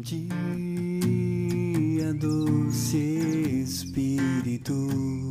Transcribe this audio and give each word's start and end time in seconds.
dia, 0.00 0.24
doce 2.14 2.96
Espírito, 3.62 5.29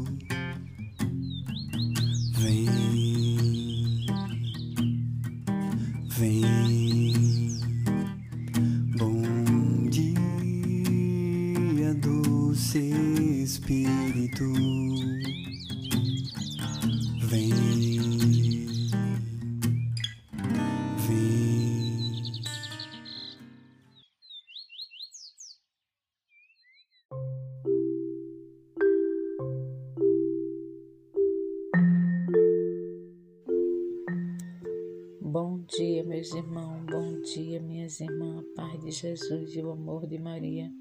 dia, 35.78 36.04
meus 36.04 36.34
irmãos, 36.34 36.84
bom 36.86 37.22
dia, 37.22 37.60
minhas 37.60 38.00
irmãs, 38.00 38.40
a 38.40 38.56
paz 38.56 38.84
de 38.84 38.90
Jesus 38.90 39.56
e 39.56 39.62
o 39.62 39.70
amor 39.70 40.08
de 40.08 40.18
Maria. 40.18 40.72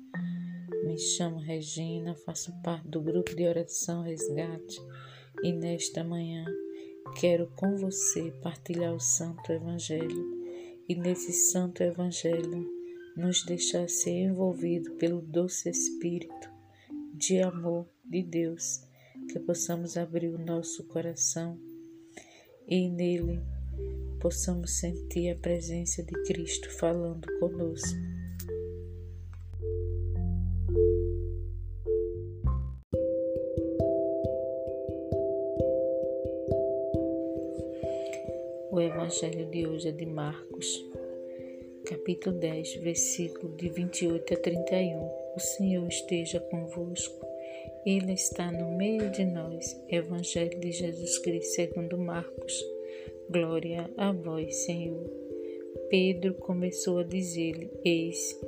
Me 0.84 0.96
chamo 0.96 1.38
Regina, 1.38 2.14
faço 2.14 2.50
parte 2.62 2.88
do 2.88 3.02
grupo 3.02 3.36
de 3.36 3.46
oração 3.46 4.02
Resgate. 4.02 4.80
E 5.42 5.52
nesta 5.52 6.02
manhã 6.02 6.46
quero 7.20 7.52
com 7.54 7.76
você 7.76 8.32
partilhar 8.42 8.94
o 8.94 9.00
Santo 9.00 9.52
Evangelho. 9.52 10.24
E 10.88 10.94
nesse 10.94 11.32
Santo 11.32 11.82
Evangelho 11.82 12.66
nos 13.14 13.44
deixar 13.44 13.90
ser 13.90 14.12
envolvido 14.12 14.92
pelo 14.92 15.20
doce 15.20 15.68
Espírito 15.68 16.48
de 17.12 17.42
amor 17.42 17.86
de 18.06 18.22
Deus, 18.22 18.80
que 19.30 19.38
possamos 19.38 19.98
abrir 19.98 20.28
o 20.28 20.38
nosso 20.38 20.82
coração 20.84 21.60
e 22.66 22.88
nele 22.88 23.57
possamos 24.20 24.78
sentir 24.78 25.30
a 25.30 25.36
presença 25.36 26.02
de 26.02 26.12
Cristo 26.24 26.70
falando 26.70 27.26
conosco. 27.38 27.98
O 38.70 38.80
Evangelho 38.80 39.50
de 39.50 39.66
hoje 39.66 39.88
é 39.88 39.92
de 39.92 40.06
Marcos, 40.06 40.84
capítulo 41.86 42.38
10, 42.38 42.76
versículo 42.76 43.56
de 43.56 43.68
28 43.70 44.34
a 44.34 44.36
31. 44.36 45.18
O 45.34 45.40
Senhor 45.40 45.88
esteja 45.88 46.38
convosco, 46.40 47.26
Ele 47.86 48.12
está 48.12 48.52
no 48.52 48.76
meio 48.76 49.10
de 49.10 49.24
nós. 49.24 49.80
Evangelho 49.88 50.60
de 50.60 50.70
Jesus 50.70 51.18
Cristo 51.18 51.54
segundo 51.54 51.96
Marcos. 51.96 52.77
Glória 53.30 53.90
a 53.96 54.10
vós, 54.10 54.54
Senhor. 54.64 55.04
Pedro 55.90 56.32
começou 56.34 56.98
a 56.98 57.02
dizer-lhe: 57.02 57.70
Eis 57.84 58.38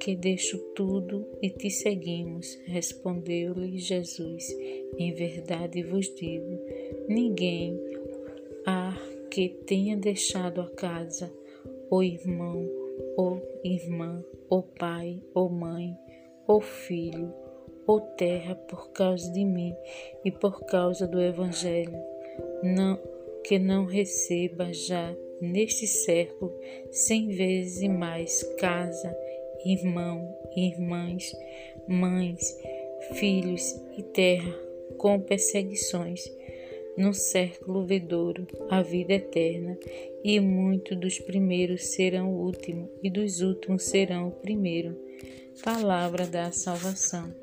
que 0.00 0.16
deixo 0.16 0.58
tudo 0.74 1.26
e 1.42 1.50
te 1.50 1.68
seguimos. 1.68 2.58
Respondeu-lhe 2.64 3.76
Jesus: 3.76 4.44
Em 4.96 5.12
verdade 5.12 5.82
vos 5.82 6.06
digo: 6.14 6.58
ninguém 7.06 7.78
há 8.64 8.96
que 9.30 9.50
tenha 9.66 9.96
deixado 9.96 10.62
a 10.62 10.70
casa, 10.70 11.30
ou 11.90 12.02
irmão, 12.02 12.66
ou 13.18 13.42
irmã, 13.62 14.24
ou 14.48 14.62
pai, 14.62 15.22
ou 15.34 15.50
mãe, 15.50 15.94
ou 16.46 16.62
filho, 16.62 17.32
ou 17.86 18.00
terra 18.00 18.54
por 18.54 18.90
causa 18.90 19.30
de 19.32 19.44
mim 19.44 19.74
e 20.24 20.30
por 20.30 20.64
causa 20.64 21.06
do 21.06 21.20
Evangelho, 21.20 21.98
não 22.62 23.09
que 23.44 23.58
não 23.58 23.84
receba 23.84 24.72
já 24.72 25.14
neste 25.40 25.86
século 25.86 26.52
cem 26.90 27.28
vezes 27.28 27.88
mais 27.88 28.42
casa, 28.58 29.16
irmão, 29.64 30.36
irmãs, 30.56 31.32
mães, 31.88 32.56
filhos 33.14 33.62
e 33.96 34.02
terra 34.02 34.54
com 34.96 35.18
perseguições 35.20 36.24
no 36.96 37.14
século 37.14 37.86
vindouro 37.86 38.46
a 38.68 38.82
vida 38.82 39.14
eterna, 39.14 39.78
e 40.22 40.38
muitos 40.38 40.98
dos 40.98 41.18
primeiros 41.18 41.86
serão 41.86 42.34
o 42.34 42.44
último, 42.44 42.90
e 43.02 43.08
dos 43.08 43.40
últimos 43.40 43.84
serão 43.84 44.28
o 44.28 44.32
primeiro. 44.32 44.94
Palavra 45.64 46.26
da 46.26 46.52
salvação. 46.52 47.34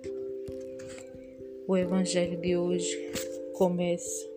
O 1.67 1.75
evangelho 1.75 2.39
de 2.39 2.55
hoje 2.55 3.11
começa 3.53 4.27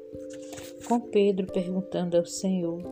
com 0.91 0.99
Pedro 0.99 1.47
perguntando 1.47 2.17
ao 2.17 2.27
Senhor: 2.27 2.83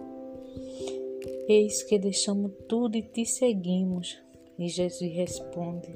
Eis 1.49 1.83
que 1.83 1.99
deixamos 1.99 2.53
tudo 2.69 2.97
e 2.97 3.03
te 3.03 3.27
seguimos. 3.27 4.17
E 4.57 4.69
Jesus 4.69 5.13
responde: 5.13 5.89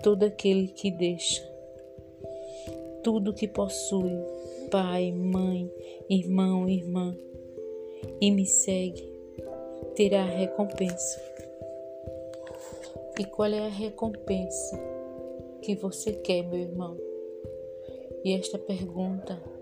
Todo 0.00 0.22
aquele 0.22 0.68
que 0.68 0.92
deixa 0.92 1.52
tudo 3.02 3.34
que 3.34 3.48
possui, 3.48 4.16
pai, 4.70 5.10
mãe, 5.10 5.68
irmão, 6.08 6.68
irmã, 6.68 7.14
e 8.20 8.30
me 8.30 8.46
segue, 8.46 9.12
terá 9.96 10.24
recompensa. 10.24 11.20
E 13.18 13.24
qual 13.24 13.52
é 13.52 13.58
a 13.58 13.68
recompensa 13.68 14.80
que 15.62 15.74
você 15.74 16.12
quer, 16.12 16.44
meu 16.44 16.60
irmão? 16.60 16.96
E 18.24 18.32
esta 18.32 18.56
pergunta 18.56 19.53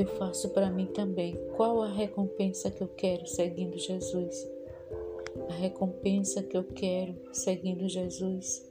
eu 0.00 0.06
faço 0.06 0.48
para 0.50 0.70
mim 0.70 0.86
também. 0.86 1.36
Qual 1.56 1.82
a 1.82 1.88
recompensa 1.88 2.70
que 2.70 2.82
eu 2.82 2.88
quero 2.88 3.26
seguindo 3.26 3.76
Jesus? 3.78 4.50
A 5.48 5.52
recompensa 5.52 6.42
que 6.42 6.56
eu 6.56 6.64
quero 6.64 7.14
seguindo 7.32 7.86
Jesus 7.88 8.66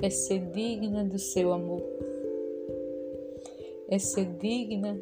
é 0.00 0.08
ser 0.08 0.50
digna 0.50 1.04
do 1.04 1.18
seu 1.18 1.52
amor, 1.52 1.82
é 3.88 3.98
ser 3.98 4.26
digna 4.36 5.00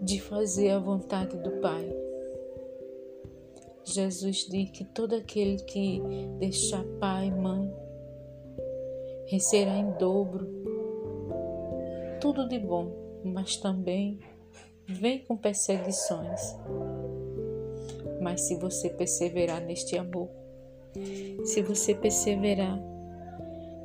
de 0.00 0.20
fazer 0.20 0.70
a 0.70 0.78
vontade 0.78 1.36
do 1.38 1.50
Pai. 1.60 2.04
Jesus 3.84 4.46
diz 4.50 4.70
que 4.70 4.84
todo 4.84 5.14
aquele 5.14 5.56
que 5.56 6.00
deixar 6.38 6.84
pai 6.98 7.26
e 7.26 7.30
mãe 7.30 7.70
receberá 9.26 9.76
em 9.76 9.90
dobro 9.98 10.48
tudo 12.20 12.48
de 12.48 12.58
bom, 12.58 12.90
mas 13.22 13.56
também 13.56 14.18
vem 14.86 15.24
com 15.24 15.36
perseguições. 15.36 16.40
Mas 18.20 18.42
se 18.42 18.56
você 18.56 18.88
perseverar 18.90 19.60
neste 19.60 19.96
amor, 19.96 20.28
se 21.44 21.62
você 21.62 21.94
perseverar 21.94 22.80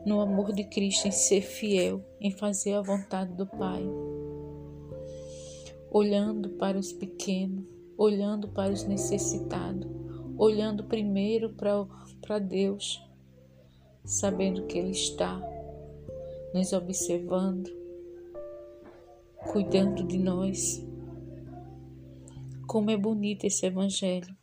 no 0.05 0.21
amor 0.21 0.53
de 0.53 0.63
Cristo, 0.63 1.07
em 1.07 1.11
ser 1.11 1.41
fiel, 1.41 2.01
em 2.21 2.31
fazer 2.31 2.73
a 2.73 2.81
vontade 2.81 3.33
do 3.33 3.45
Pai, 3.45 3.83
olhando 5.91 6.51
para 6.51 6.77
os 6.77 6.93
pequenos, 6.93 7.65
olhando 7.97 8.47
para 8.47 8.71
os 8.71 8.83
necessitados, 8.85 9.89
olhando 10.37 10.85
primeiro 10.85 11.53
para 12.21 12.39
Deus, 12.39 13.03
sabendo 14.05 14.65
que 14.67 14.77
Ele 14.77 14.91
está 14.91 15.41
nos 16.53 16.71
observando, 16.71 17.69
cuidando 19.47 20.03
de 20.03 20.17
nós. 20.17 20.83
Como 22.67 22.91
é 22.91 22.97
bonito 22.97 23.45
esse 23.45 23.65
Evangelho. 23.65 24.35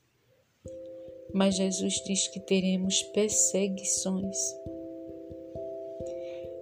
Mas 1.32 1.56
Jesus 1.56 2.02
diz 2.06 2.28
que 2.28 2.40
teremos 2.40 3.02
perseguições. 3.02 4.36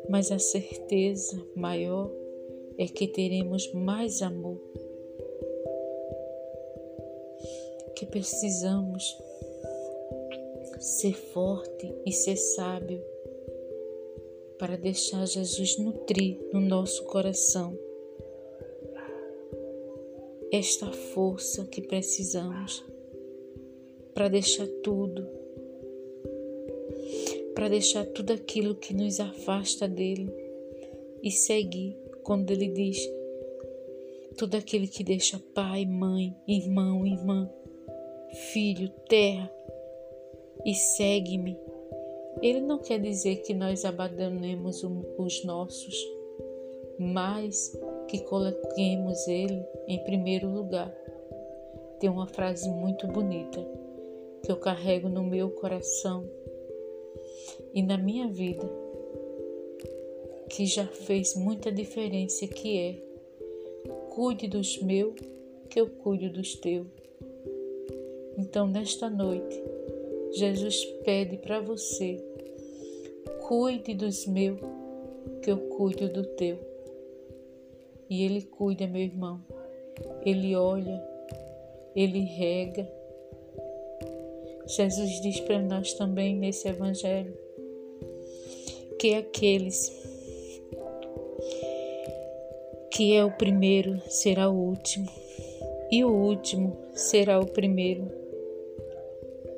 Mas 0.09 0.31
a 0.31 0.39
certeza 0.39 1.43
maior 1.57 2.11
é 2.77 2.87
que 2.87 3.07
teremos 3.07 3.73
mais 3.73 4.21
amor. 4.21 4.61
Que 7.97 8.05
precisamos 8.07 9.17
ser 10.81 11.15
forte 11.15 11.95
e 12.05 12.13
ser 12.13 12.37
sábio 12.37 13.03
para 14.59 14.77
deixar 14.77 15.27
Jesus 15.27 15.79
nutrir 15.79 16.39
no 16.53 16.61
nosso 16.61 17.05
coração 17.05 17.79
esta 20.55 20.93
força 20.93 21.65
que 21.65 21.83
precisamos 21.83 22.85
para 24.15 24.29
deixar 24.29 24.69
tudo, 24.85 25.27
para 27.57 27.69
deixar 27.69 28.07
tudo 28.07 28.33
aquilo 28.33 28.77
que 28.77 28.95
nos 28.95 29.19
afasta 29.19 29.89
dele 29.89 30.33
e 31.21 31.31
seguir 31.33 31.99
quando 32.23 32.53
ele 32.53 32.69
diz: 32.69 32.99
tudo 34.39 34.57
aquele 34.57 34.87
que 34.87 35.03
deixa 35.03 35.43
pai, 35.53 35.85
mãe, 35.85 36.33
irmão, 36.47 37.05
irmã, 37.05 37.51
filho, 38.53 38.89
terra 39.09 39.51
e 40.65 40.73
segue-me. 40.73 41.59
Ele 42.41 42.61
não 42.61 42.79
quer 42.79 43.01
dizer 43.01 43.43
que 43.43 43.53
nós 43.53 43.85
abandonemos 43.85 44.85
os 45.19 45.45
nossos, 45.45 45.97
mas 46.97 47.77
que 48.15 48.21
coloquemos 48.27 49.27
Ele 49.27 49.67
em 49.89 49.99
primeiro 50.05 50.49
lugar. 50.49 50.89
Tem 51.99 52.09
uma 52.09 52.29
frase 52.29 52.69
muito 52.71 53.09
bonita 53.09 53.59
que 54.41 54.53
eu 54.53 54.57
carrego 54.57 55.09
no 55.09 55.25
meu 55.25 55.51
coração 55.51 56.25
e 57.75 57.83
na 57.83 57.99
minha 57.99 58.29
vida, 58.29 58.71
que 60.49 60.65
já 60.65 60.87
fez 60.87 61.35
muita 61.35 61.73
diferença, 61.73 62.47
que 62.47 62.79
é 62.79 63.03
cuide 64.11 64.47
dos 64.47 64.81
meus, 64.81 65.15
que 65.69 65.81
eu 65.81 65.89
cuido 65.89 66.31
dos 66.31 66.55
teus. 66.55 66.87
Então, 68.39 68.69
nesta 68.69 69.11
noite, 69.11 69.61
Jesus 70.31 70.85
pede 71.05 71.37
para 71.39 71.59
você: 71.59 72.25
cuide 73.49 73.93
dos 73.93 74.25
meus, 74.25 74.61
que 75.43 75.51
eu 75.51 75.59
cuido 75.59 76.09
do 76.09 76.25
teu. 76.25 76.74
E 78.09 78.25
Ele 78.25 78.43
cuida, 78.43 78.87
meu 78.87 79.03
irmão. 79.03 79.41
Ele 80.25 80.55
olha, 80.57 81.03
Ele 81.95 82.21
rega. 82.21 82.89
Jesus 84.67 85.21
diz 85.21 85.41
para 85.41 85.61
nós 85.61 85.93
também 85.95 86.35
nesse 86.35 86.69
Evangelho 86.69 87.37
que 88.99 89.15
aqueles 89.15 89.93
que 92.91 93.13
é 93.13 93.25
o 93.25 93.31
primeiro 93.31 94.01
será 94.09 94.49
o 94.49 94.55
último, 94.55 95.11
e 95.91 96.05
o 96.05 96.11
último 96.11 96.77
será 96.95 97.41
o 97.41 97.47
primeiro. 97.47 98.09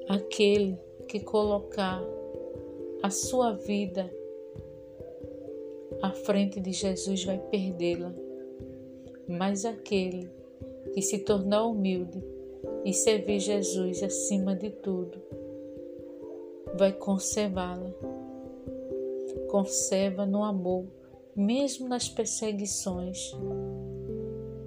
Aquele 0.08 0.78
que 1.06 1.20
colocar 1.20 2.02
a 3.02 3.10
sua 3.10 3.52
vida 3.52 4.10
à 6.00 6.10
frente 6.12 6.58
de 6.60 6.72
Jesus 6.72 7.25
vai 7.25 7.38
perdê-la, 7.38 8.14
mas 9.28 9.64
aquele 9.64 10.31
que 10.93 11.02
se 11.02 11.19
tornar 11.19 11.64
humilde 11.64 12.23
e 12.84 12.93
servir 12.93 13.40
Jesus 13.40 14.02
acima 14.02 14.55
de 14.55 14.70
tudo 14.70 15.20
vai 16.76 16.93
conservá-la. 16.93 17.93
Conserva 19.49 20.26
no 20.26 20.43
amor 20.43 20.87
mesmo 21.37 21.87
nas 21.87 22.08
perseguições, 22.08 23.37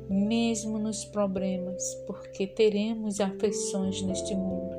mesmo 0.07 0.77
nos 0.77 1.03
problemas, 1.03 1.95
porque 2.05 2.45
teremos 2.45 3.19
aflições 3.19 4.03
neste 4.03 4.35
mundo. 4.35 4.75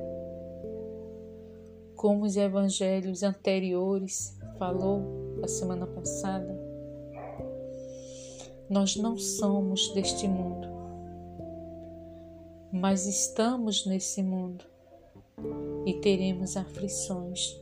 Como 1.97 2.25
os 2.25 2.37
evangelhos 2.37 3.25
anteriores 3.25 4.39
falou 4.57 5.03
a 5.43 5.49
semana 5.49 5.87
passada, 5.87 6.70
nós 8.71 8.97
não 8.97 9.19
somos 9.19 9.89
deste 9.89 10.27
mundo, 10.27 10.69
mas 12.73 13.07
estamos 13.07 13.85
nesse 13.85 14.23
mundo 14.23 14.65
e 15.85 15.95
teremos 15.95 16.57
aflições 16.57 17.61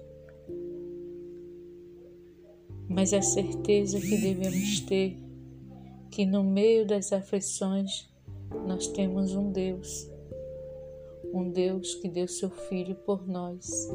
mas 2.88 3.12
a 3.12 3.20
certeza 3.20 4.00
que 4.00 4.16
devemos 4.16 4.80
ter 4.80 5.18
que 6.10 6.24
no 6.24 6.42
meio 6.42 6.86
das 6.86 7.12
aflições 7.12 8.08
nós 8.66 8.86
temos 8.88 9.34
um 9.34 9.52
Deus, 9.52 10.10
um 11.32 11.50
Deus 11.50 11.94
que 11.96 12.08
deu 12.08 12.26
seu 12.26 12.48
Filho 12.48 12.94
por 12.94 13.28
nós, 13.28 13.88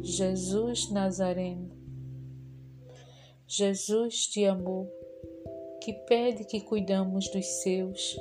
Jesus 0.00 0.90
Nazareno. 0.90 1.70
Jesus 3.46 4.28
de 4.32 4.46
amor, 4.46 4.88
que 5.86 5.92
pede 5.92 6.42
que 6.42 6.60
cuidamos 6.62 7.28
dos 7.28 7.46
seus, 7.46 8.20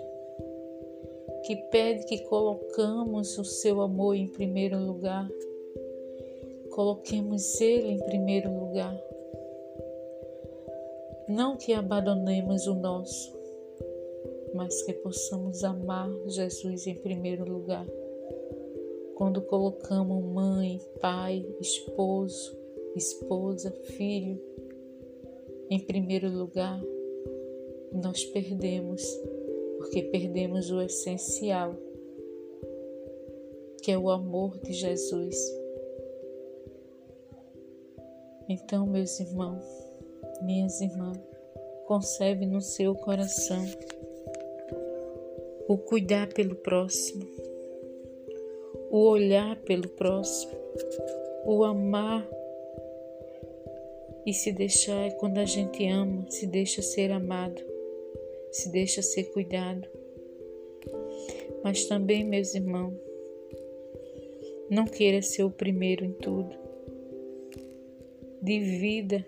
que 1.48 1.56
pede 1.72 2.06
que 2.06 2.20
colocamos 2.26 3.40
o 3.40 3.44
seu 3.44 3.82
amor 3.82 4.16
em 4.16 4.28
primeiro 4.28 4.78
lugar, 4.78 5.28
coloquemos 6.70 7.60
Ele 7.60 7.94
em 7.94 8.00
primeiro 8.06 8.54
lugar 8.54 8.96
não 11.28 11.58
que 11.58 11.74
abandonemos 11.74 12.68
o 12.68 12.76
nosso, 12.76 13.36
mas 14.54 14.84
que 14.84 14.94
possamos 14.94 15.64
amar 15.64 16.08
Jesus 16.28 16.86
em 16.86 16.94
primeiro 16.94 17.52
lugar. 17.52 17.88
Quando 19.16 19.42
colocamos 19.42 20.24
mãe, 20.24 20.80
pai, 21.02 21.44
esposo, 21.60 22.56
esposa, 22.96 23.72
filho 23.72 24.40
em 25.68 25.80
primeiro 25.80 26.30
lugar, 26.30 26.80
nós 27.96 28.24
perdemos, 28.26 29.02
porque 29.78 30.04
perdemos 30.04 30.72
o 30.72 30.82
essencial, 30.82 31.76
que 33.82 33.92
é 33.92 33.98
o 33.98 34.10
amor 34.10 34.58
de 34.60 34.74
Jesus. 34.74 35.36
Então, 38.48 38.86
meus 38.86 39.20
irmãos, 39.20 39.66
minhas 40.42 40.82
irmãs, 40.82 41.20
concebe 41.86 42.46
no 42.46 42.62
seu 42.62 42.96
coração 42.96 43.64
o 45.68 45.78
cuidar 45.78 46.32
pelo 46.34 46.56
próximo, 46.56 47.26
o 48.92 49.10
olhar 49.10 49.56
pelo 49.62 49.90
próximo, 49.90 50.54
o 51.46 51.64
amar 51.64 52.28
e 54.26 54.34
se 54.34 54.52
deixar 54.52 55.12
quando 55.14 55.38
a 55.38 55.46
gente 55.46 55.88
ama, 55.88 56.26
se 56.30 56.48
deixa 56.48 56.82
ser 56.82 57.12
amado, 57.12 57.75
se 58.56 58.70
deixa 58.70 59.02
ser 59.02 59.26
cuidado. 59.34 59.86
Mas 61.62 61.86
também, 61.88 62.24
meus 62.24 62.56
irmãos, 62.56 62.94
não 64.70 64.86
queira 64.86 65.22
ser 65.22 65.44
o 65.44 65.52
primeiro 65.52 66.06
em 66.06 66.14
tudo. 66.14 66.56
Divida 68.42 69.28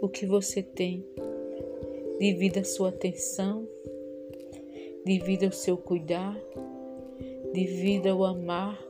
o 0.00 0.08
que 0.08 0.26
você 0.26 0.62
tem. 0.62 1.04
Divida 2.20 2.60
a 2.60 2.64
sua 2.64 2.90
atenção, 2.90 3.68
divida 5.04 5.48
o 5.48 5.52
seu 5.52 5.76
cuidar, 5.76 6.40
divida 7.52 8.14
o 8.14 8.24
amar. 8.24 8.80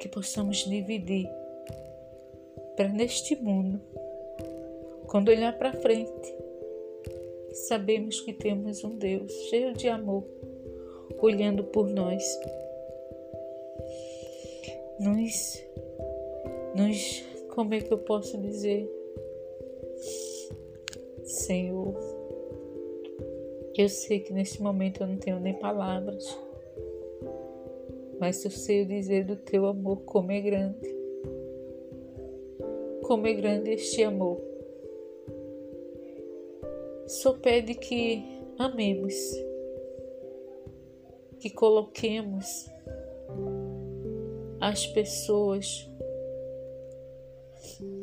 Que 0.00 0.08
possamos 0.08 0.68
dividir 0.68 1.28
para 2.76 2.88
neste 2.88 3.36
mundo, 3.36 3.80
quando 5.06 5.28
olhar 5.28 5.56
para 5.56 5.72
frente, 5.72 6.47
sabemos 7.66 8.20
que 8.20 8.32
temos 8.32 8.84
um 8.84 8.96
Deus 8.96 9.32
cheio 9.48 9.72
de 9.74 9.88
amor, 9.88 10.24
olhando 11.20 11.64
por 11.64 11.88
nós. 11.88 12.22
Nos, 15.00 15.64
nos 16.74 17.24
como 17.54 17.74
é 17.74 17.80
que 17.80 17.92
eu 17.92 17.98
posso 17.98 18.38
dizer? 18.38 18.88
Senhor, 21.24 21.94
eu 23.76 23.88
sei 23.88 24.20
que 24.20 24.32
neste 24.32 24.62
momento 24.62 25.02
eu 25.02 25.06
não 25.06 25.16
tenho 25.16 25.40
nem 25.40 25.54
palavras, 25.54 26.24
mas 28.18 28.44
eu 28.44 28.50
sei 28.50 28.84
dizer 28.84 29.24
do 29.24 29.36
teu 29.36 29.66
amor 29.66 30.02
como 30.02 30.32
é 30.32 30.40
grande. 30.40 30.96
Como 33.02 33.26
é 33.26 33.34
grande 33.34 33.70
este 33.70 34.02
amor. 34.02 34.40
Só 37.08 37.32
pede 37.32 37.74
que 37.74 38.22
amemos, 38.58 39.14
que 41.40 41.48
coloquemos 41.48 42.70
as 44.60 44.86
pessoas 44.88 45.90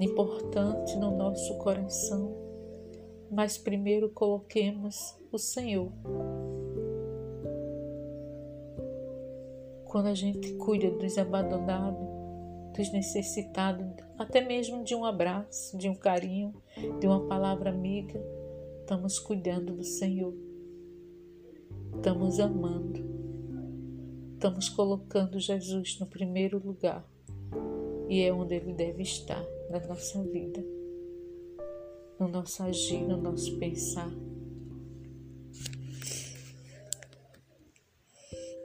importante 0.01 0.97
no 0.97 1.15
nosso 1.15 1.55
coração, 1.59 2.35
mas 3.29 3.59
primeiro 3.59 4.09
coloquemos 4.09 5.15
o 5.31 5.37
Senhor. 5.37 5.91
Quando 9.85 10.07
a 10.07 10.15
gente 10.15 10.51
cuida 10.55 10.89
dos 10.89 11.15
abandonados, 11.19 12.07
dos 12.75 12.91
necessitados, 12.91 13.85
até 14.17 14.41
mesmo 14.41 14.83
de 14.83 14.95
um 14.95 15.05
abraço, 15.05 15.77
de 15.77 15.87
um 15.87 15.93
carinho, 15.93 16.55
de 16.99 17.05
uma 17.05 17.27
palavra 17.27 17.69
amiga, 17.69 18.19
estamos 18.85 19.17
cuidando 19.17 19.73
do 19.73 19.83
Senhor. 19.83 20.31
Estamos 21.95 22.39
amando. 22.39 23.03
Estamos 24.35 24.69
colocando 24.69 25.39
Jesus 25.39 25.99
no 25.99 26.05
primeiro 26.05 26.59
lugar 26.63 27.03
e 28.07 28.21
é 28.21 28.31
onde 28.31 28.53
Ele 28.53 28.73
deve 28.73 29.01
estar 29.01 29.43
na 29.71 29.79
nossa 29.87 30.21
vida, 30.25 30.63
no 32.19 32.27
nosso 32.27 32.61
agir, 32.61 33.01
no 33.01 33.17
nosso 33.17 33.57
pensar. 33.57 34.11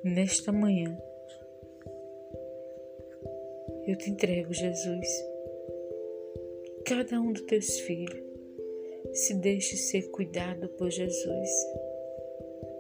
Nesta 0.05 0.53
manhã, 0.53 0.97
Eu 3.87 3.97
te 3.97 4.11
entrego, 4.11 4.53
Jesus, 4.53 5.09
cada 6.87 7.21
um 7.21 7.33
dos 7.33 7.43
teus 7.43 7.81
filhos. 7.81 8.30
Se 9.13 9.35
deixe 9.35 9.77
ser 9.77 10.11
cuidado 10.11 10.69
por 10.71 10.91
Jesus. 10.91 11.51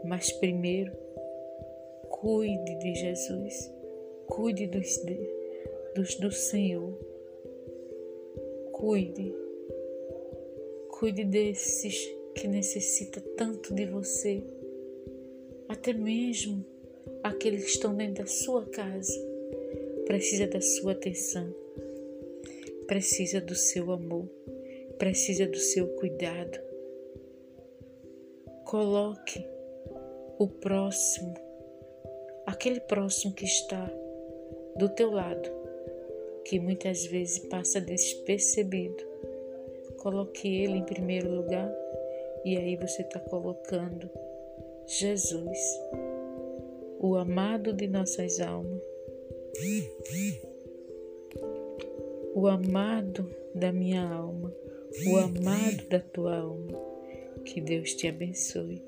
Mas 0.05 0.33
primeiro, 0.33 0.93
cuide 2.09 2.79
de 2.79 2.95
Jesus. 2.95 3.73
Cuide 4.27 4.67
dos, 4.69 5.01
dos 5.95 6.15
do 6.17 6.31
Senhor. 6.31 6.93
Cuide. 8.73 9.35
Cuide 10.89 11.25
desses 11.25 12.09
que 12.35 12.47
necessita 12.47 13.21
tanto 13.37 13.75
de 13.75 13.87
você. 13.87 14.43
Até 15.69 15.93
mesmo 15.93 16.65
aqueles 17.23 17.65
que 17.65 17.71
estão 17.71 17.95
dentro 17.95 18.23
da 18.23 18.31
sua 18.31 18.65
casa. 18.67 19.13
Precisa 20.07 20.47
da 20.47 20.61
sua 20.61 20.93
atenção. 20.93 21.55
Precisa 22.87 23.41
do 23.41 23.55
seu 23.55 23.93
amor. 23.93 24.29
Precisa 25.00 25.47
do 25.47 25.57
seu 25.57 25.88
cuidado. 25.97 26.61
Coloque 28.66 29.42
o 30.38 30.47
próximo, 30.47 31.33
aquele 32.47 32.80
próximo 32.80 33.33
que 33.33 33.47
está 33.47 33.90
do 34.76 34.90
teu 34.90 35.11
lado, 35.11 35.50
que 36.45 36.61
muitas 36.61 37.07
vezes 37.07 37.38
passa 37.38 37.80
despercebido. 37.80 39.02
Coloque 39.97 40.47
ele 40.47 40.75
em 40.75 40.85
primeiro 40.85 41.35
lugar 41.35 41.73
e 42.45 42.59
aí 42.59 42.76
você 42.76 43.00
está 43.00 43.21
colocando 43.21 44.11
Jesus, 44.87 45.59
o 46.99 47.16
amado 47.16 47.73
de 47.73 47.88
nossas 47.88 48.38
almas, 48.38 48.83
o 52.35 52.47
amado 52.47 53.35
da 53.54 53.73
minha 53.73 54.07
alma, 54.07 54.60
o 55.07 55.17
amado 55.17 55.89
da 55.89 56.01
tua 56.01 56.37
alma. 56.37 56.79
Que 57.45 57.61
Deus 57.61 57.95
te 57.95 58.09
abençoe. 58.09 58.83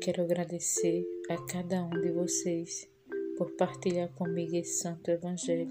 Quero 0.00 0.22
agradecer 0.22 1.06
a 1.28 1.36
cada 1.46 1.84
um 1.84 1.90
de 1.90 2.10
vocês 2.10 2.88
por 3.36 3.50
partilhar 3.52 4.08
comigo 4.14 4.56
esse 4.56 4.80
santo 4.80 5.10
evangelho. 5.10 5.70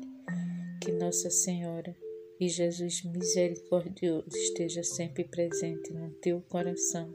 Que 0.81 0.91
Nossa 0.91 1.29
Senhora 1.29 1.95
e 2.39 2.47
Jesus 2.49 3.03
misericordioso 3.03 4.27
esteja 4.29 4.83
sempre 4.83 5.23
presente 5.23 5.91
no 5.93 6.11
teu 6.21 6.41
coração 6.41 7.13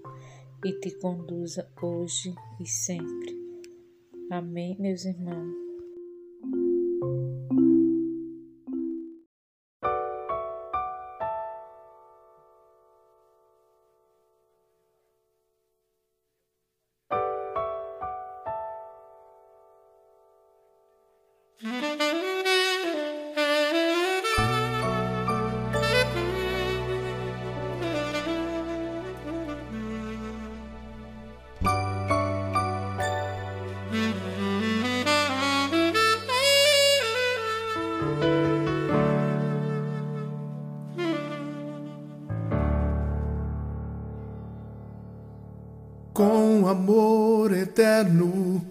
e 0.64 0.72
te 0.80 0.90
conduza 0.98 1.68
hoje 1.80 2.34
e 2.60 2.66
sempre. 2.66 3.36
Amém, 4.30 4.76
meus 4.78 5.04
irmãos. 5.04 5.61
Amor 46.72 47.52
eterno 47.52 48.62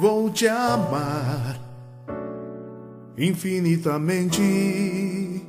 vou 0.00 0.30
te 0.30 0.46
amar 0.46 1.58
infinitamente. 3.18 5.44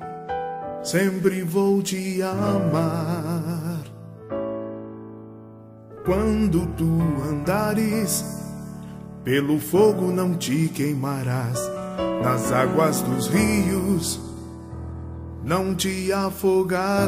Sempre 0.84 1.44
vou 1.44 1.84
te 1.84 2.22
amar. 2.22 3.84
Quando 6.04 6.66
tu 6.76 7.00
andares 7.30 8.26
pelo 9.24 9.58
fogo, 9.60 10.12
não 10.12 10.36
te 10.36 10.68
queimarás. 10.70 11.60
Nas 12.24 12.52
águas 12.52 13.02
dos 13.02 13.28
rios, 13.28 14.20
não 15.44 15.76
te 15.76 16.12
afogarás. 16.12 17.00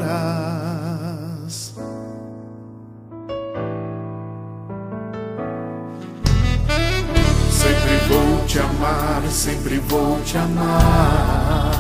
Amar, 9.12 9.30
sempre 9.30 9.80
vou 9.80 10.20
te 10.22 10.38
amar. 10.38 11.72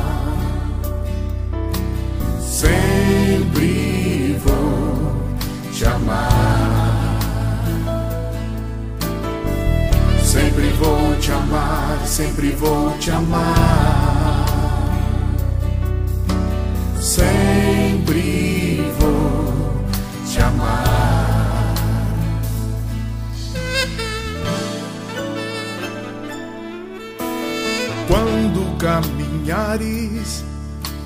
Sempre 2.39 4.37
vou 4.43 5.15
te 5.73 5.85
amar. 5.85 7.19
Sempre 10.23 10.69
vou 10.79 11.15
te 11.19 11.31
amar, 11.31 11.99
sempre 12.05 12.51
vou 12.51 12.97
te 12.97 13.11
amar. 13.11 14.45
Sempre 16.99 18.50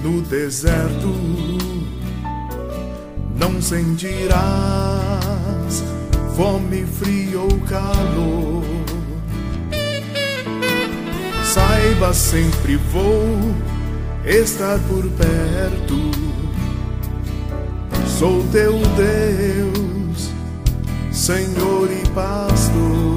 no 0.01 0.21
deserto, 0.23 1.13
não 3.37 3.61
sentirás 3.61 4.33
fome, 6.35 6.83
frio 6.83 7.41
ou 7.43 7.59
calor. 7.59 8.63
Saiba, 11.43 12.11
sempre 12.11 12.77
vou 12.91 13.55
estar 14.25 14.79
por 14.89 15.03
perto. 15.11 16.11
Sou 18.17 18.43
teu 18.51 18.79
Deus, 18.95 20.31
Senhor 21.11 21.87
e 21.91 22.09
Pastor. 22.09 23.14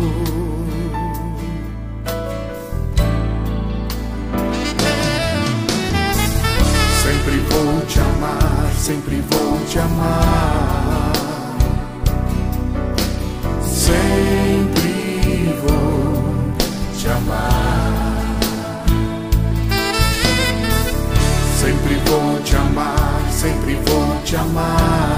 Sempre 8.78 9.20
vou 9.28 9.58
te 9.66 9.78
amar. 9.78 11.12
Sempre 13.62 15.54
vou 15.62 16.52
te 16.96 17.08
amar. 17.08 18.38
Sempre 21.60 21.96
vou 22.06 22.40
te 22.42 22.56
amar, 22.56 23.20
sempre 23.32 23.74
vou 23.84 24.22
te 24.24 24.36
amar. 24.36 25.17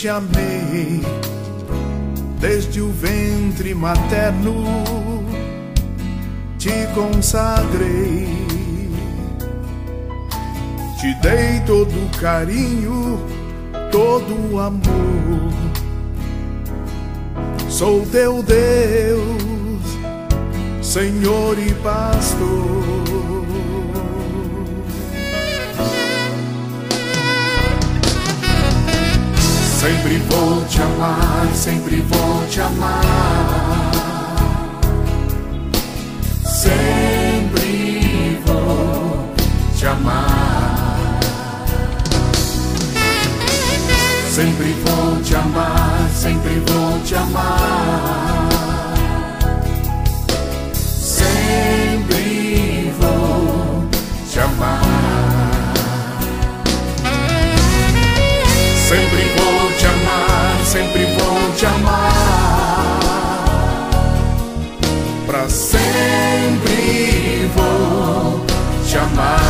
Te 0.00 0.08
amei, 0.08 1.02
desde 2.38 2.80
o 2.80 2.90
ventre 2.90 3.74
materno 3.74 4.64
te 6.56 6.88
consagrei. 6.94 8.26
Te 10.98 11.14
dei 11.20 11.60
todo 11.66 12.18
carinho, 12.18 13.20
todo 13.92 14.58
amor. 14.58 15.52
Sou 17.68 18.06
teu 18.06 18.42
Deus, 18.42 19.82
Senhor 20.80 21.58
e 21.58 21.74
Pastor. 21.74 23.39
Sempre 29.80 30.18
vou 30.28 30.62
te 30.66 30.82
amar, 30.82 31.48
sempre 31.54 32.02
vou 32.02 32.46
te 32.48 32.60
amar. 32.60 33.59
Pra 65.40 65.48
sempre 65.48 67.48
vou 67.56 68.44
te 68.86 68.98
amar. 68.98 69.40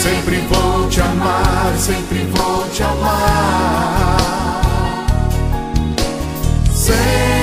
Sempre 0.00 0.36
vou 0.48 0.88
te 0.88 1.00
amar, 1.00 1.74
sempre 1.76 2.24
vou 2.30 2.68
te 2.68 2.84
amar. 2.84 4.16
Sempre 6.72 7.37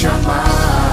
te 0.00 0.06
amar. 0.06 0.90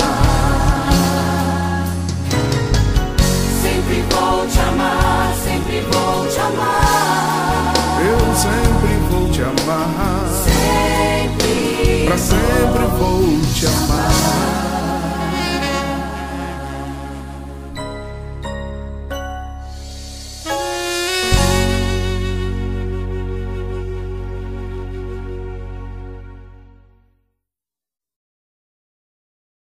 sempre 3.61 4.03
vou 4.09 4.47
te 4.47 4.59
amar, 4.59 5.33
sempre 5.45 5.81
vou 5.81 6.27
te 6.27 6.39
amar. 6.39 7.73
Eu 8.01 8.35
sempre 8.35 8.97
vou 9.09 9.29
te 9.29 9.41
amar. 9.43 10.27
Sempre, 10.43 12.05
Pra 12.05 12.17
sempre 12.17 12.85
vou 12.99 13.39
te 13.55 13.65
amar. 13.65 14.56